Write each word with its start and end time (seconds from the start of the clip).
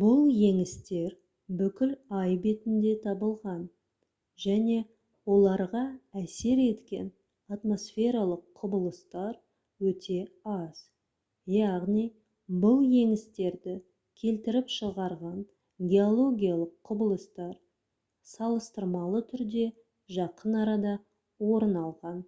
бұл 0.00 0.24
еңістер 0.46 1.12
бүкіл 1.60 1.92
ай 2.22 2.34
бетінде 2.46 2.90
табылған 3.04 3.62
және 4.46 4.74
оларға 5.36 5.84
әсер 6.22 6.60
еткен 6.64 7.06
атмосфералық 7.56 8.42
құбылыстар 8.62 9.38
өте 9.92 10.18
аз 10.56 10.82
яғни 11.54 12.04
бұл 12.66 12.84
еңістерді 13.02 13.78
келтіріп 14.24 14.74
шығарған 14.76 15.40
геологиялық 15.96 16.76
құбылыстар 16.90 17.58
салыстырмалы 18.34 19.22
түрде 19.32 19.66
жақын 20.18 20.60
арада 20.66 20.96
орын 21.56 21.80
алған 21.86 22.20